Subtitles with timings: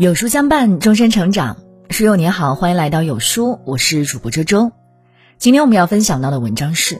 [0.00, 1.58] 有书相伴，终身成长。
[1.90, 4.72] 书友你好，欢迎来到有书，我是主播周周。
[5.36, 6.98] 今天我们要分享到的文章是：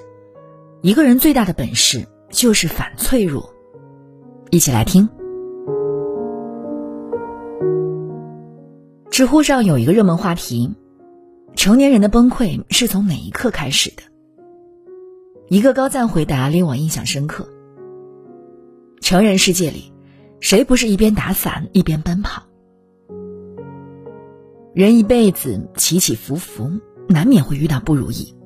[0.82, 3.54] 一个人最大的本事就是反脆弱。
[4.50, 5.08] 一起来听。
[9.10, 10.74] 知乎上有一个热门话题：
[11.56, 14.02] 成年人的崩溃是从哪一刻开始的？
[15.48, 17.48] 一个高赞回答令我印象深刻。
[19.00, 19.90] 成人世界里，
[20.40, 22.42] 谁不是一边打伞一边奔跑？
[24.72, 26.70] 人一辈子起起伏伏，
[27.08, 28.36] 难免会遇到不如意。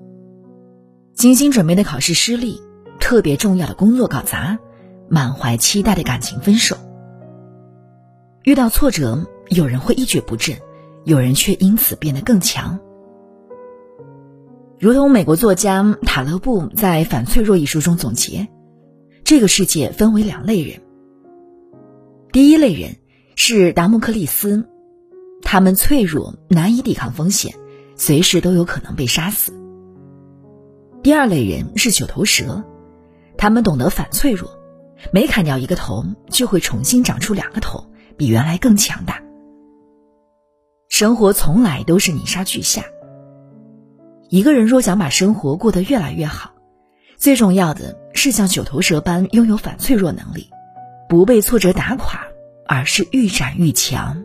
[1.13, 2.61] 精心准备的考试失利，
[2.99, 4.59] 特别重要的工作搞砸，
[5.11, 6.77] 满怀期待的感情分手。
[8.43, 10.57] 遇到挫折，有人会一蹶不振，
[11.05, 12.81] 有人却因此变得更强。
[14.81, 18.49] 如同美国作家塔勒布在《反脆弱》一书中总结，
[19.25, 20.81] 这个世界分为两类人。
[22.33, 22.97] 第一类人
[23.37, 24.67] 是达摩克利斯。
[25.45, 27.55] 他们脆弱，难以抵抗风险，
[27.95, 29.53] 随时都有可能被杀死。
[31.03, 32.65] 第二类人是九头蛇，
[33.37, 34.59] 他们懂得反脆弱，
[35.13, 37.87] 每砍掉一个头，就会重新长出两个头，
[38.17, 39.23] 比原来更强大。
[40.89, 42.85] 生活从来都是泥沙俱下。
[44.31, 46.53] 一个人若想把生活过得越来越好，
[47.17, 50.49] 最重要的是像九头蛇般拥有反脆弱能力，
[51.09, 52.23] 不被挫折打垮，
[52.67, 54.25] 而是愈战愈强。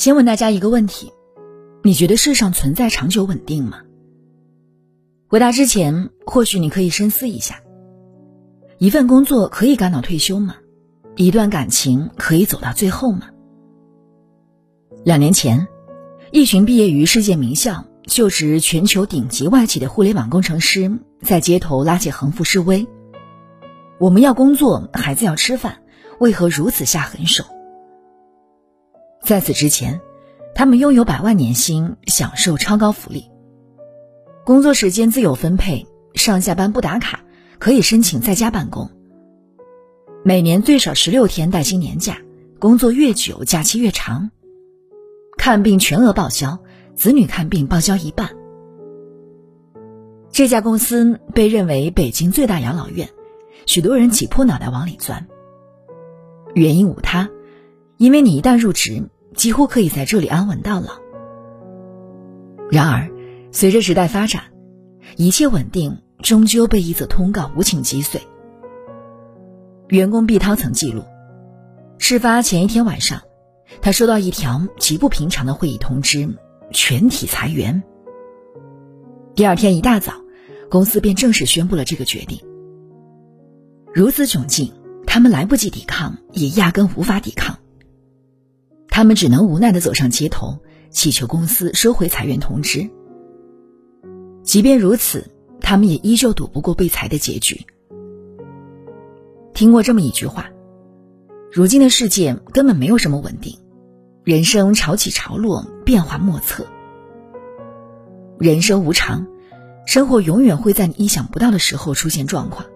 [0.00, 1.12] 先问大家一个问题：
[1.84, 3.82] 你觉得世上存在长久稳定吗？
[5.28, 7.60] 回答之前，或许你可以深思一下：
[8.78, 10.56] 一份工作可以干到退休吗？
[11.16, 13.26] 一段感情可以走到最后吗？
[15.04, 15.68] 两年前，
[16.32, 22.86] 一群毕业于世界名校、就职全球顶级外企的互联网工程师在街头拉起横幅示威
[24.00, 25.82] ：“我们要工作，孩子要吃饭，
[26.20, 27.44] 为何如此下狠手？”
[29.22, 30.00] 在此之前，
[30.54, 33.30] 他们拥有百万年薪，享受超高福利，
[34.44, 37.20] 工作时间自由分配，上下班不打卡，
[37.58, 38.90] 可以申请在家办公。
[40.24, 42.18] 每年最少十六天带薪年假，
[42.58, 44.30] 工作越久假期越长。
[45.38, 46.58] 看病全额报销，
[46.94, 48.30] 子女看病报销一半。
[50.30, 53.08] 这家公司被认为北京最大养老院，
[53.66, 55.26] 许多人挤破脑袋往里钻。
[56.54, 57.30] 原因无他。
[58.00, 60.92] 因为你一旦入职，几乎可以在这里安稳到老。
[62.70, 63.10] 然而，
[63.52, 64.44] 随着时代发展，
[65.18, 68.22] 一切稳定终究被一则通告无情击碎。
[69.88, 71.04] 员工毕涛曾记录，
[71.98, 73.20] 事发前一天晚上，
[73.82, 76.26] 他收到一条极不平常的会议通知：
[76.72, 77.82] 全体裁员。
[79.34, 80.14] 第二天一大早，
[80.70, 82.40] 公司便正式宣布了这个决定。
[83.92, 84.72] 如此窘境，
[85.06, 87.58] 他们来不及抵抗，也压根无法抵抗。
[88.90, 90.58] 他们只能无奈的走上街头，
[90.90, 92.90] 祈求公司收回裁员通知。
[94.42, 95.30] 即便如此，
[95.60, 97.64] 他们也依旧躲不过被裁的结局。
[99.54, 100.50] 听过这么一句话：
[101.52, 103.58] 如今的世界根本没有什么稳定，
[104.24, 106.66] 人生潮起潮落，变化莫测。
[108.38, 109.26] 人生无常，
[109.86, 112.66] 生活永远会在你意想不到的时候出现状况。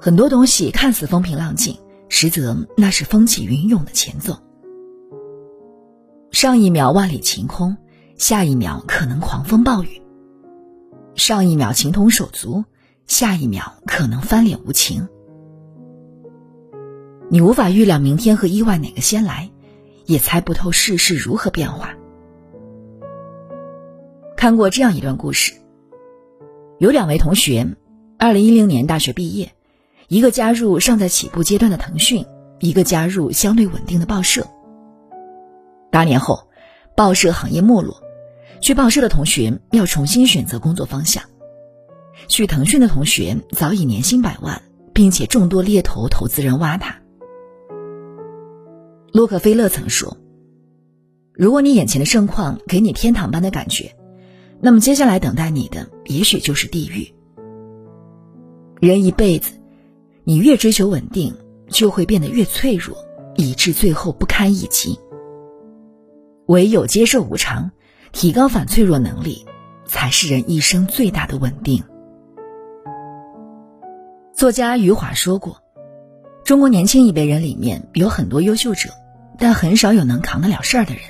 [0.00, 1.78] 很多东西看似风平浪静，
[2.08, 4.38] 实则那是风起云涌的前奏。
[6.32, 7.76] 上一秒万里晴空，
[8.16, 10.00] 下一秒可能狂风暴雨；
[11.14, 12.64] 上一秒情同手足，
[13.06, 15.06] 下一秒可能翻脸无情。
[17.28, 19.50] 你无法预料明天和意外哪个先来，
[20.06, 21.94] 也猜不透世事如何变化。
[24.34, 25.52] 看过这样一段故事：
[26.78, 27.76] 有两位同学，
[28.18, 29.52] 二零一零年大学毕业，
[30.08, 32.24] 一个加入尚在起步阶段的腾讯，
[32.58, 34.46] 一个加入相对稳定的报社。
[35.92, 36.48] 八年后，
[36.96, 38.02] 报社行业没落，
[38.62, 41.22] 去报社的同学要重新选择工作方向；
[42.28, 44.62] 去腾讯的同学早已年薪百万，
[44.94, 46.96] 并且众多猎头投资人挖他。
[49.12, 50.16] 洛克菲勒曾说
[51.34, 53.94] ：“如果你眼前的盛况给你天堂般的感觉，
[54.62, 57.12] 那么接下来等待你的也许就是地狱。”
[58.80, 59.52] 人一辈子，
[60.24, 61.36] 你越追求稳定，
[61.68, 62.96] 就会变得越脆弱，
[63.36, 64.98] 以致最后不堪一击。
[66.52, 67.70] 唯有接受无常，
[68.12, 69.46] 提高反脆弱能力，
[69.86, 71.82] 才是人一生最大的稳定。
[74.34, 75.62] 作家余华说过
[76.44, 78.90] ：“中国年轻一辈人里面有很多优秀者，
[79.38, 81.02] 但很少有能扛得了事儿的人。”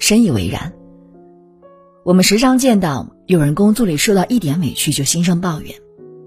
[0.00, 0.72] 深以为然。
[2.02, 5.74] 我们时常见到有人工作里受到一点委屈就心生抱怨，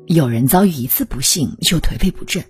[0.05, 2.43] 有人遭遇一次不幸就颓废不振。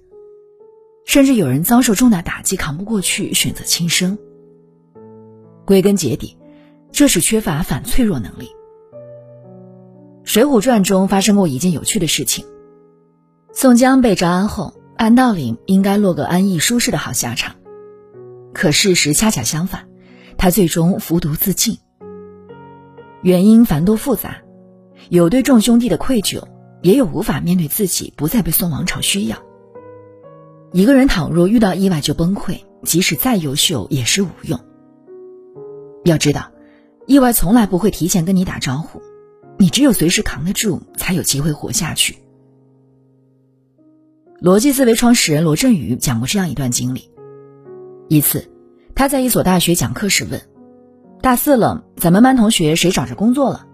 [1.05, 4.17] 甚至有人遭受重大打击扛不过去，选择轻生。
[5.69, 6.35] 归根结底，
[6.91, 8.45] 这是缺乏反脆弱能力。
[10.23, 12.43] 《水浒传》中发生过一件有趣的事情：
[13.53, 17.55] 宋江被招安后，按道理应该落个安逸舒适的好下场，
[18.51, 19.87] 可事实恰恰相反，
[20.39, 21.77] 他最终服毒自尽。
[23.21, 24.37] 原因繁多复杂，
[25.09, 26.45] 有对众兄弟的愧疚，
[26.81, 29.37] 也有无法面对自己不再被宋王朝需要。
[30.73, 34.59] 一个人倘若遇到意外就崩溃，即使再优秀也是无用。
[36.09, 36.51] 要知道，
[37.07, 39.01] 意外从来不会提前跟你打招呼，
[39.57, 42.17] 你只有随时扛得住，才有机会活下去。
[44.41, 47.11] 逻辑思维创始人罗振宇讲过这样一段经历：
[48.07, 48.49] 一次，
[48.95, 50.41] 他在一所大学讲课时问。
[51.21, 53.67] 大四了，咱们班同学谁找着工作了？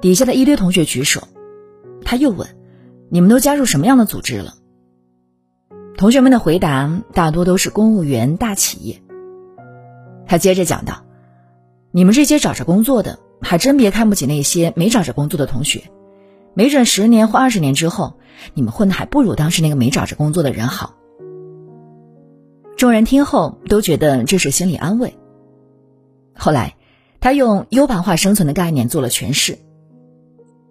[0.00, 1.22] 底下的一堆同学举手。
[2.04, 2.48] 他又问
[3.10, 4.54] ：“你们都加入什么样的组织了？”
[5.96, 9.02] 同学们的回答大多都是公务员、大企业。
[10.28, 11.04] 他接着讲道
[11.90, 15.90] ：“你们这些找着工作的，还真别看不起那些没找着工作的同学，
[16.54, 18.18] 没准十年或二十年之后，
[18.54, 20.94] 你们混的还不如当时那个没找着工作的人好。”
[22.76, 25.16] 众人听后都觉得这是心理安慰。
[26.34, 26.76] 后来，
[27.18, 29.58] 他用 U 盘化生存的概念做了诠释：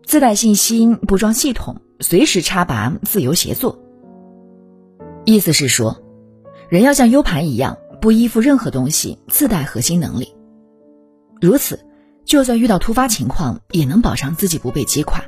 [0.06, 3.80] 自带信息，不装系统，随时插拔，自由协作。
[5.26, 6.02] 意思是说，
[6.70, 10.36] 人要像 U 盘一样，不依附任何东西，自带核心能力。
[11.42, 11.86] 如此，
[12.26, 15.24] 就算遇到突发情况，也能保障自己不被击垮。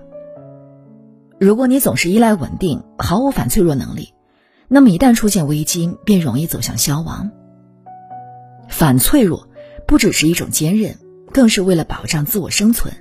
[1.39, 4.13] 如果你总是依赖稳定，毫无反脆弱能力，
[4.67, 7.31] 那么一旦出现危机，便容易走向消亡。
[8.67, 9.47] 反脆弱。
[9.87, 10.99] 不只是一种坚韧，
[11.33, 12.93] 更是为了保障自我生存。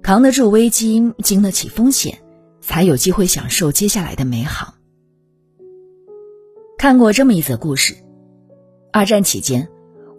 [0.00, 2.20] 扛得住危机，经得起风险，
[2.62, 4.77] 才有机会享受接下来的美好。
[6.78, 7.96] 看过这么一则故事：
[8.92, 9.68] 二战期间，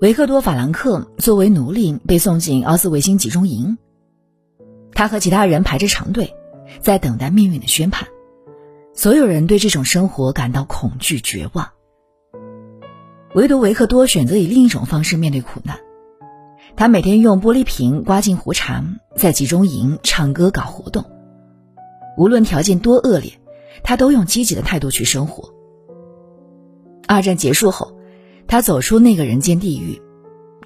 [0.01, 3.77] 维克多·法兰克作为奴隶被送进奥斯维辛集中营，
[4.91, 6.35] 他和其他人排着长队，
[6.81, 8.09] 在等待命运的宣判。
[8.93, 11.65] 所有人对这种生活感到恐惧、绝望。
[13.35, 15.79] 唯独维克多选择以另一种方式面对苦难，
[16.75, 21.05] 他每天用玻璃瓶刮进胡茬，在集中营唱歌搞活动。
[22.17, 23.31] 无论条件多恶劣，
[23.81, 25.53] 他都用积极的态度去生活。
[27.11, 27.97] 二战结束后，
[28.47, 29.99] 他走出那个人间地狱，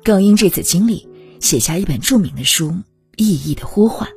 [0.04, 1.08] 更因这次经历
[1.40, 2.68] 写下一本著名的书
[3.16, 4.10] 《意义的呼唤》。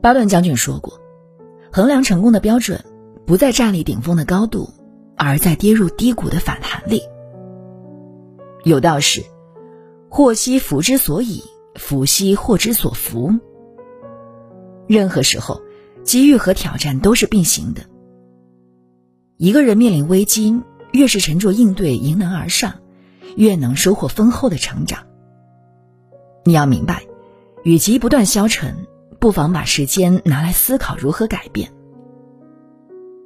[0.00, 1.00] 巴顿将军说过
[1.70, 2.84] ：“衡量成功的标准，
[3.26, 4.68] 不在站立顶峰的高度。”
[5.14, 7.02] 而在跌入低谷的反弹里，
[8.64, 9.22] 有道是
[10.10, 11.44] ：“祸兮福之所以，
[11.76, 13.34] 福兮祸之所伏。”
[14.88, 15.60] 任何时候，
[16.02, 17.82] 机遇和挑战都是并行的。
[19.40, 20.60] 一个人面临危机，
[20.92, 22.74] 越是沉着应对、迎难而上，
[23.36, 25.06] 越能收获丰厚的成长。
[26.44, 27.04] 你要明白，
[27.64, 28.86] 与其不断消沉，
[29.18, 31.72] 不妨把时间拿来思考如何改变。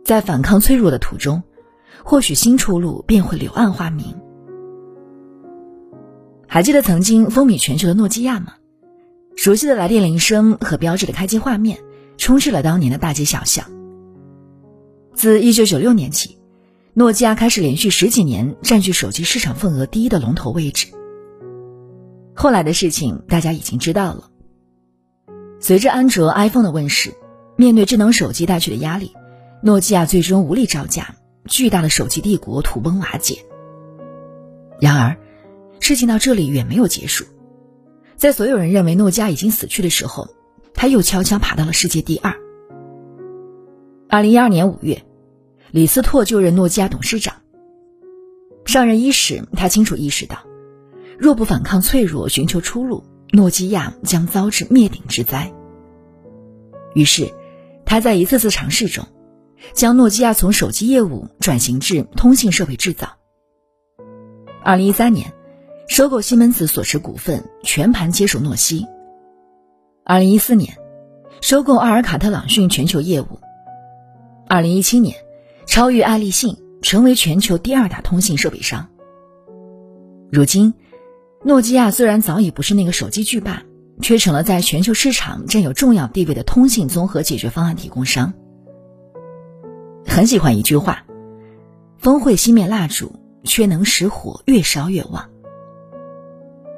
[0.04, 1.42] 在反抗脆弱的途中。
[2.04, 4.14] 或许新出路便会柳暗花明。
[6.46, 8.52] 还记得曾经风靡全球的诺基亚吗？
[9.36, 11.78] 熟悉的来电铃声和标志的开机画面，
[12.18, 13.64] 充斥了当年的大街小巷。
[15.14, 16.38] 自1996年起，
[16.92, 20.88] 诺基亚开始连续十几年占据手机市场份额第一的龙头位置。
[22.34, 24.30] 后来的事情大家已经知道了。
[25.60, 27.14] 随着安卓 iPhone 的问世，
[27.56, 29.12] 面对智能手机带去的压力，
[29.62, 31.14] 诺基亚最终无力招架。
[31.46, 33.44] 巨大的手机帝国土崩瓦解。
[34.80, 35.18] 然而，
[35.78, 37.26] 事情到这里远没有结束。
[38.16, 40.28] 在所有人认为诺基亚已经死去的时候，
[40.72, 42.34] 他又悄悄爬到了世界第二。
[44.14, 45.02] 二零一二年五月，
[45.72, 47.34] 李斯特就任诺基亚董事长。
[48.64, 50.38] 上任伊始，他清楚意识到，
[51.18, 53.02] 若不反抗脆弱，寻求出路，
[53.32, 55.52] 诺基亚将遭致灭顶之灾。
[56.94, 57.34] 于是，
[57.84, 59.04] 他在一次次尝试中。
[59.72, 63.08] 将诺基亚从手机业务转型至通信设备制造。
[64.62, 65.32] 二零一三年，
[65.88, 68.86] 收购西门子所持股份，全盘接手诺西。
[70.04, 70.78] 二零一四年，
[71.40, 73.40] 收购阿尔卡特朗讯全球业务。
[74.46, 75.16] 二零一七年，
[75.66, 78.88] 超越爱立信，成为全球第二大通信设备商。
[80.30, 80.74] 如今，
[81.44, 83.62] 诺基亚虽然早已不是那个手机巨霸，
[84.02, 88.34] 却成了在全球市场占有重要地位的通信综合解决方案提供商。
[90.06, 91.04] 很喜欢一句话
[91.98, 95.30] ：“风会熄灭蜡烛，却能使火越烧越旺。”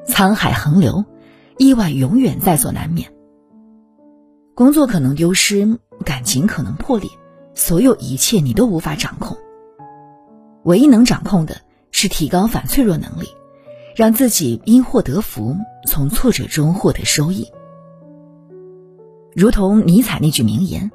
[0.07, 1.05] 沧海横流，
[1.59, 3.13] 意外永远在所难免。
[4.55, 7.11] 工作可能丢失，感情可能破裂，
[7.57, 9.35] 所有一切你都无法掌控，
[10.63, 11.57] 唯一能掌控的
[11.91, 13.27] 是提高反脆弱能力，
[13.97, 15.57] 让自己因祸得福，
[15.89, 17.49] 从挫折中获得收益。
[19.35, 20.91] 如同尼采那句名言：“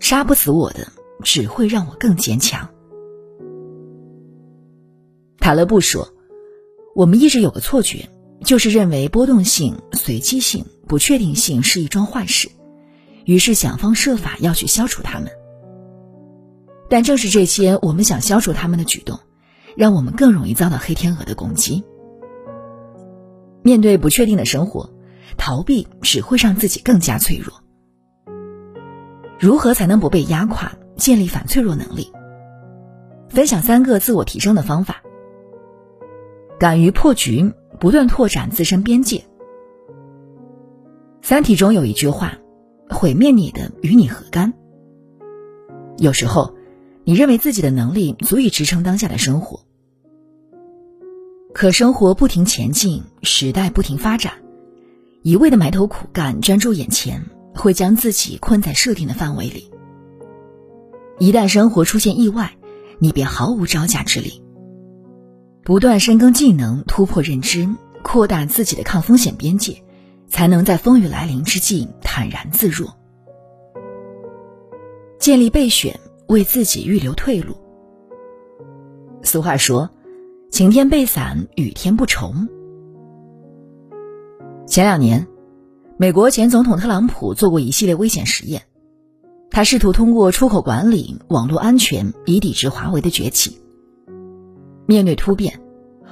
[0.00, 0.88] 杀不死我的，
[1.22, 2.70] 只会让我更坚强。”
[5.38, 6.08] 塔勒布说
[6.96, 8.08] ：“我们一直有个错觉，
[8.42, 12.48] 就是认为波动性、随机性、不确定性是一桩坏事，
[13.26, 15.30] 于是想方设法要去消除它们。
[16.88, 19.18] 但正是这些我们想消除他们的举动，
[19.76, 21.84] 让我们更容易遭到黑天鹅的攻击。
[23.62, 24.90] 面对不确定的生活。”
[25.36, 27.62] 逃避只会让自己更加脆弱。
[29.38, 32.10] 如何才能不被压垮，建立反脆弱能力？
[33.28, 35.02] 分享三个自我提升的方法。
[36.58, 39.18] 敢于破局，不断拓展自身边界。
[41.22, 42.36] 《三体》中有一句话
[42.90, 44.52] ：“毁灭你的与你何干？”
[45.98, 46.56] 有时候，
[47.08, 49.60] 你认为自己的能力足以支撑当下的生活，
[51.54, 54.34] 可生活不停前进，时代不停发展。
[55.22, 57.24] 一味的埋头苦干、专注眼前，
[57.54, 59.70] 会将自己困在设定的范围里。
[61.18, 62.58] 一旦生活出现意外，
[62.98, 64.42] 你便毫无招架之力。
[65.64, 67.66] 不断深耕技能、突破认知、
[68.02, 69.82] 扩大自己的抗风险边界，
[70.28, 72.98] 才能在风雨来临之际坦然自若。
[75.18, 77.56] 建立备选，为自己预留退路。
[79.22, 79.90] 俗话说
[80.50, 82.32] ：“晴天备伞，雨天不愁。”
[84.66, 85.26] 前两年，
[85.96, 88.62] 美国前总统特朗普做过一系列危险实验，
[89.50, 93.58] 他试图通过出口管理、网络安全以抵制华为的崛起。
[94.86, 95.60] 面对突变，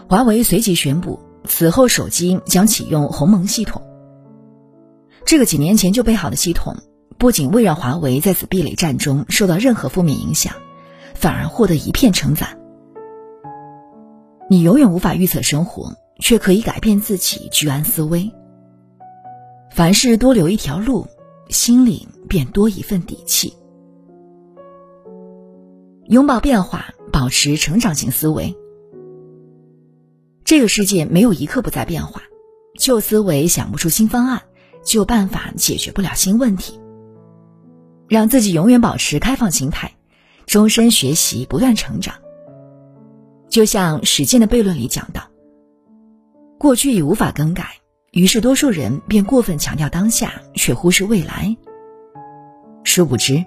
[0.09, 3.83] 华为随即宣布，此后手机将启用鸿蒙系统。
[5.27, 6.77] 这个几年前就备好的系统，
[7.19, 10.53] 不仅未让华为在此壁垒战中受到任何负面影响，
[11.15, 12.59] 反而获得一片称赞。
[14.51, 18.31] 你永远无法预测生活，却可以改变自己居安思危。
[19.71, 21.07] 凡事多留一条路，
[21.49, 23.55] 心里便多一份底气。
[26.05, 28.57] 拥抱变化，保持成长型思维。
[30.45, 32.23] 这个世界没有一刻不在变化，
[32.79, 34.43] 旧思维想不出新方案，
[34.85, 36.79] 旧办法解决不了新问题。
[38.09, 39.93] 让自己永远保持开放心态，
[40.47, 42.15] 终身学习，不断成长。
[43.49, 45.23] 就像《史记》的悖论里讲到
[46.59, 47.77] ：“过去已无法更改。”
[48.13, 51.55] 于是，多数人便过分强调当下，却忽视未来。
[52.83, 53.45] 殊不知，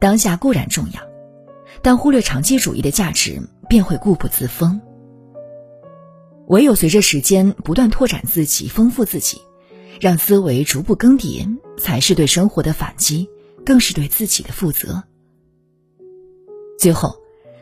[0.00, 1.00] 当下固然重要，
[1.80, 4.80] 但忽略长期主义的价值，便会固步自封。
[6.48, 9.40] 唯有随着时间不断拓展自己、丰富自己，
[10.00, 13.30] 让思维逐步更迭，才是对生活的反击，
[13.64, 15.04] 更是对自己的负责。
[16.78, 17.16] 最后，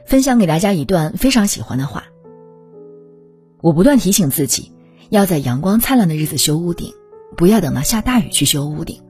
[0.06, 2.04] 分享给大家一段非常喜欢的话：
[3.60, 4.72] 我不断提醒自己。
[5.10, 6.92] 要在阳光灿烂的日子修屋顶，
[7.34, 9.02] 不要等到下大雨去修屋顶。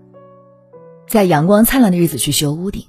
[1.09, 2.87] 在阳光灿烂的日子去修屋顶，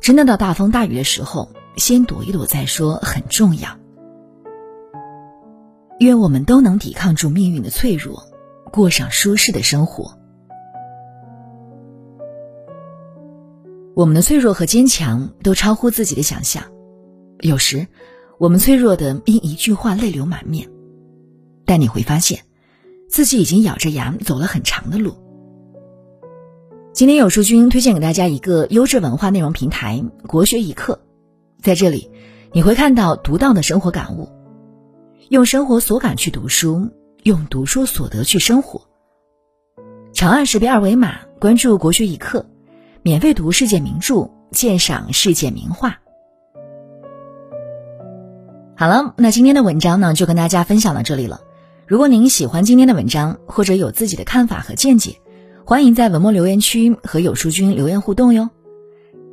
[0.00, 3.76] 真的到大风大雨的时候，先躲一躲再说很重要。
[5.98, 8.22] 愿我们都能抵抗住命运的脆弱，
[8.70, 10.15] 过上舒适的生活。
[13.96, 16.64] 我们的脆弱和坚强都超乎自己的想象，
[17.40, 17.86] 有时
[18.38, 20.68] 我们脆弱的因一句话泪流满面。
[21.64, 22.40] 但你会发现，
[23.08, 25.14] 自己已经咬着牙走了很长的路。
[26.92, 31.00] 今天有书君推荐给大家一个优质文化内容平台——国学一课，
[31.62, 32.10] 在这里
[32.52, 34.28] 你会看到独到的生活感悟，
[35.30, 36.90] 用生活所感去读书，
[37.22, 38.82] 用读书所得去生活。
[40.12, 42.44] 长按识别二维码关注国学一课，
[43.06, 46.00] 免费读世界名著，鉴赏世界名画。
[48.76, 51.40] 好了，那今天的文章呢，就跟大家分享到这里了。
[51.86, 55.20] 如果您喜欢今天的文章，或者有自己的看法和见解，
[55.64, 58.50] 欢迎在文末留言区和有书君留言互动哟。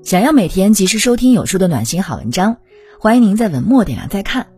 [0.04, 2.58] 想要每天及时收听有书的暖心好文章，
[3.00, 4.50] 欢迎您在文末点亮再看。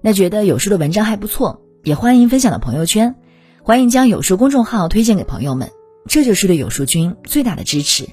[0.00, 3.14] 那觉得有书的文章还不错，也欢迎分享到朋友圈，
[3.62, 5.70] 欢迎将有书公众号推荐给朋友们，
[6.08, 8.08] 这就是对有书君最大的支持。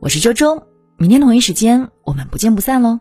[0.00, 0.62] 我是周周，
[0.96, 3.00] 明天同一时间我们不见不散喽。